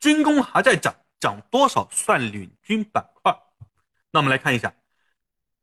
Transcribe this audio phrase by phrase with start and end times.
[0.00, 3.36] 军工还在涨，涨多少算领军板块？
[4.10, 4.72] 那我们来看一下。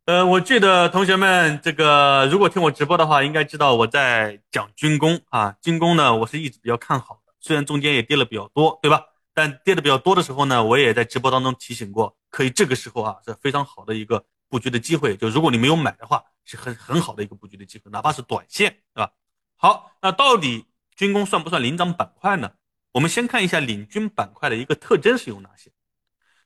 [0.05, 5.57] 呃，我记得同学们，这个如果听我直播的话，应该知道我在讲军工啊。
[5.61, 9.03] 军工呢，我是一直比较看好的，虽然中间也跌了比较多，对吧？
[9.33, 15.17] 但跌的比较多的时候呢，我也在直播当中提醒过，可以这个时候啊是非常好的一个布局的机会。
[15.17, 19.11] 就如果你没有买的话，是很很好的一个布局的机会，哪怕是短线，对吧？
[19.57, 20.65] 好，那到底
[20.95, 22.51] 军工算不算领涨板块呢？
[22.97, 25.71] 我们先看一下领军板块的一个特征是有哪些。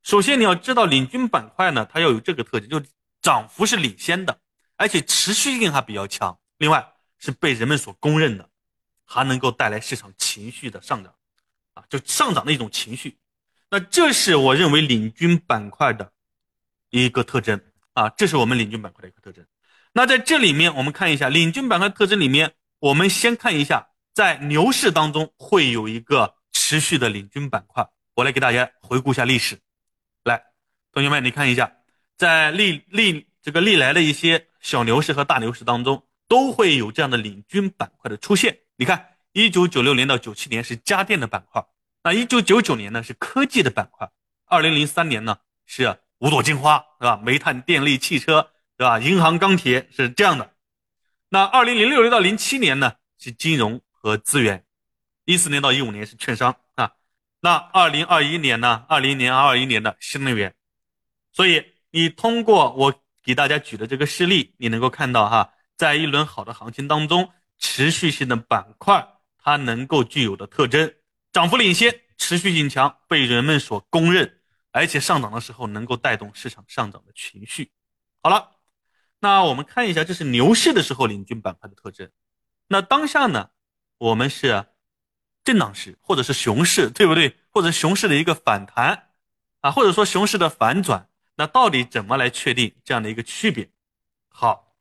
[0.03, 2.81] 首先你要知道，领军板块呢，它要有这个特征，就。
[3.21, 4.39] 涨幅是领先的，
[4.77, 6.35] 而且持续性还比较强。
[6.57, 8.49] 另外是被人们所公认的，
[9.05, 11.13] 还能够带来市场情绪的上涨，
[11.75, 13.19] 啊，就上涨的一种情绪。
[13.69, 16.11] 那这是我认为领军板块的
[16.89, 17.61] 一个特征
[17.93, 19.45] 啊，这是我们领军板块的一个特征。
[19.93, 26.37] 那在这里面，我们看一下领军板块特征里面，我们先看一下，在牛市当中会有一个
[26.71, 27.85] 持续的领军板块。
[28.15, 29.59] 我来给大家回顾一下历史，
[30.23, 30.41] 来，
[30.93, 31.69] 同学们，你看一下。
[32.15, 38.59] 在历历这个历来的一些小牛市和大牛市当中，都会有这样的领军板块的出现。
[38.77, 41.61] 你看，一九九六年到九七年是家电的板块，
[42.05, 44.09] 那一九九九年呢是科技的板块，
[44.45, 47.19] 二零零三年呢是五朵金花，是吧？
[47.21, 48.97] 煤炭、电力、汽车，是吧？
[48.97, 50.53] 银行、钢铁是这样的。
[51.27, 54.63] 那二零零六年到零七年呢是金融和资源，
[55.25, 56.93] 一四年到一五年是券商啊。
[57.39, 60.53] 那二零二一年呢，二零年、二一年的新能源，
[61.31, 61.65] 所以。
[61.93, 69.05] 你通过我给大家举的这个事例，你能够看到哈，在一轮好的行情当中，持续性的板块
[69.37, 70.93] 它能够具有的特征，
[71.33, 74.39] 涨幅领先，持续性强，被人们所公认，
[74.71, 77.69] 而且上涨的时候能够带动市场上涨的情绪。
[78.23, 78.51] 好了，
[79.19, 82.09] 那我们看一下，这是牛市的时候领军板块的特征。
[82.69, 83.49] 那当下呢，
[83.97, 84.65] 我们是
[85.51, 87.35] 震荡市或者是熊市，对不对？
[87.49, 89.09] 或者熊市的一个反弹
[89.59, 91.09] 啊，或者说熊市的反转。
[91.35, 93.69] 那到底怎么来确定这样的一个区别？
[94.29, 94.75] 好，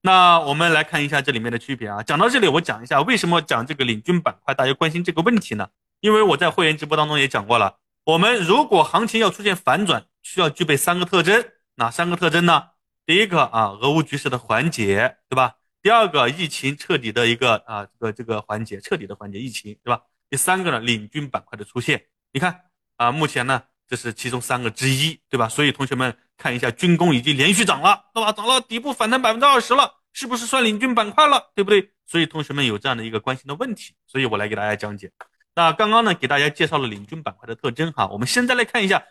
[0.00, 2.02] 那我们来看一下这里面的区别啊。
[2.02, 5.68] 讲到这里，我讲一下为什么讲这个领军板块，大家关心这个问题呢？
[6.00, 11.44] 因为我在会员直播当中也讲过了，我们如果行情要出现反转，需要具备三个特征，
[11.74, 12.68] 哪三个特征呢？
[13.04, 15.56] 第一个啊，俄乌局势的缓解，对吧？
[15.82, 20.02] 第二个，疫情彻底的一个啊这个这个缓解，彻底的缓解疫情，对吧？
[20.28, 22.06] 第三个呢，领军板块的出现。
[22.32, 22.62] 你看
[22.96, 23.62] 啊，目前呢。
[23.90, 25.48] 这是其中三个之一，对吧？
[25.48, 28.30] 所以同学们看一下，军工已经连续涨了，对吧？
[28.30, 31.50] 涨了底部反弹百分之二十了，是不是算领军板块了？
[31.56, 31.90] 对不对？
[32.06, 35.10] 所以同学们有这样的一个关心的问题，所以我来给大家讲解。
[35.56, 39.02] 那刚刚呢，给大家介绍了领军板块的特征哈，我们现在来看一下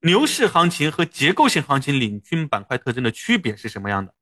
[0.00, 4.14] 牛市行情和结构性行情领军板块特征的区别是什么样的。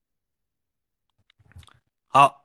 [2.17, 2.45] 好，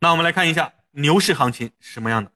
[0.00, 2.32] 那我们来看一下牛市行情是什么样的。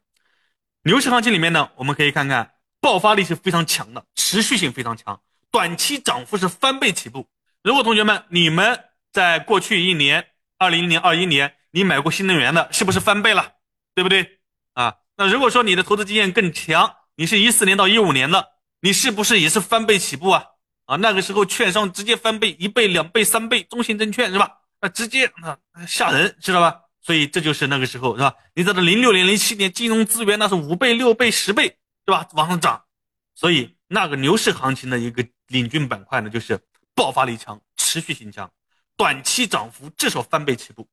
[0.82, 2.52] 牛市行情里面呢，我们可以看看。
[2.78, 5.18] 爆发力是非常强的，持续性非常强，
[5.50, 7.26] 短期涨幅是翻倍起步。
[7.62, 10.28] 如果同学们你们在过去一年，
[10.58, 13.54] 二零年、二一年，你买过新能源的，是不是翻倍了？
[13.94, 14.40] 对不对？
[14.74, 18.46] 啊，那如果说你的投资经验更强，你是一四年到一五年的，
[18.82, 20.44] 你是不是也是翻倍起步啊？
[20.84, 24.58] 啊，那个时候券商直接翻倍，一倍、两倍、三倍，中信证券是吧？
[24.86, 26.80] 那直接那吓人，知道吧？
[27.02, 28.32] 所以这就是那个时候是吧？
[28.54, 31.76] 你知道零六年、零七年金融资源那是五倍、六倍、十倍。
[32.06, 32.24] 对吧？
[32.34, 32.84] 往上涨，
[33.34, 36.56] 所以那个牛市行情的一个领军板块呢，就是
[36.94, 38.48] 爆发力强、持续性强，
[38.96, 40.88] 短期涨幅至少翻倍起步。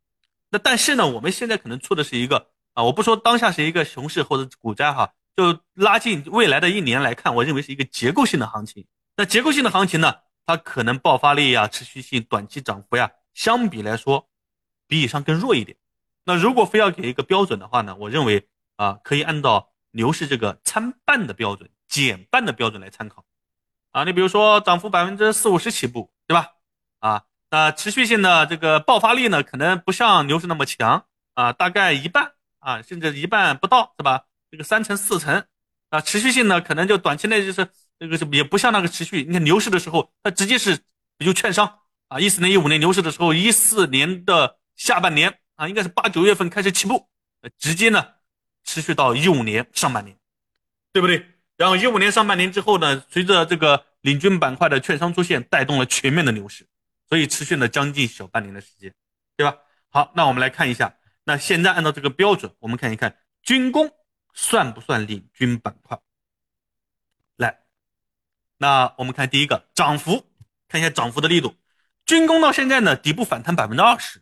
[0.50, 8.84] 那但是呢，我们现在可能出的是一个啊，我不说当下是一个熊市或者股灾哈，就拉近未来的一年来看，我认为是一个结构性的行情。
[9.16, 10.16] 那结构性的行情呢，
[10.48, 14.30] 它可能爆发力呀、持续性、短期涨幅呀，相比来说
[14.88, 15.78] 比以上更弱一点。
[16.26, 19.70] 那如果非要给一个标准的话呢，我认为啊，可以按照。
[19.96, 23.24] 牛市这个参半的标准、减半的标准来参考，
[23.92, 26.54] 啊，你比如说涨幅百分之四五十起步，对吧？
[26.98, 31.06] 啊，那持续性的这个爆发力呢，可能不像牛市那么强，
[31.36, 34.26] 啊，大概一半啊，甚至一半不到，是吧？
[34.50, 35.46] 这个三成四成，
[35.90, 37.70] 啊，持续性呢，可能就短期内就是
[38.00, 39.24] 这个是也不像那个持续。
[39.24, 40.76] 你看牛市的时候，它直接是
[41.20, 41.82] 比如券商
[42.14, 47.10] 啊，一四年、一五年牛市的时候，一四年的下半年啊，应该是八九月份开始起步，
[47.42, 48.08] 呃直接呢。
[48.66, 50.18] 持续到一五年上半年，
[50.94, 51.26] 对不对？
[51.58, 56.66] 然后一五年上半年之后呢，随着这个领军板块的券商出现，带动了全面的牛市，
[57.10, 58.94] 所以持续了将近小半年的时间，
[59.36, 59.58] 对吧？
[59.90, 60.96] 好，那我们来看一下，
[61.26, 63.92] 那现在按照这个标准，我们看一看军工
[64.34, 66.00] 算不算领军板块？
[67.36, 67.60] 来，
[68.60, 70.26] 那我们看第一个涨幅，
[70.70, 71.54] 看一下涨幅的力度，
[72.06, 74.22] 军工到现在呢底部反弹百分之二十，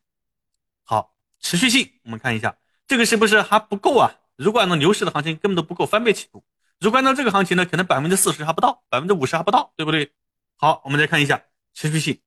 [0.84, 2.58] 好，持续性我们看一下，
[2.88, 4.12] 这个是不是还不够啊？
[4.36, 6.44] 如果按照牛市的行情，根本都不够翻倍起步。
[6.80, 10.12] 如果按照这个行情呢，可能百分之四十还不到，百分之五十还不到，对不对？
[10.56, 11.44] 好，我们再看一下
[11.74, 12.20] 持续性。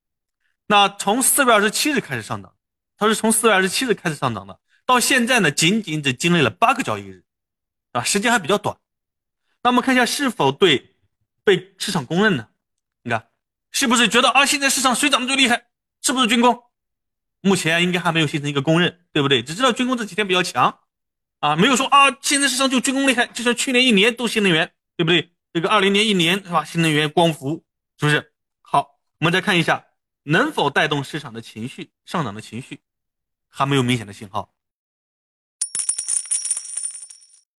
[0.67, 2.55] 那从四月二十七日开始上涨，
[2.97, 7.25] 它是从四月二十七日开始上涨的，到现在呢，仅仅只经历了八个交易日，
[7.93, 8.77] 啊，时间还比较短。
[9.63, 10.97] 那我们看一下是否对
[11.43, 12.49] 被市场公认呢？
[13.75, 15.67] 是不是觉得啊，现在市场谁涨得最厉害？
[16.01, 16.63] 是不是军工？
[17.41, 19.43] 目前应该还没有形成一个公认，对不对？
[19.43, 20.79] 只知道军工这几天比较强，
[21.41, 25.33] 啊，没有说啊，现在市场就军工厉害，就像去年一年都新能源，对不对？
[25.53, 26.65] 这个二零年一年是吧？
[26.65, 27.65] 新能源、光伏，
[27.99, 28.33] 是不是？
[28.63, 29.85] 好，我们再看一下。
[30.27, 32.81] 能否带动市场的情绪上涨的情绪，
[33.51, 34.54] 还没有明显的信号。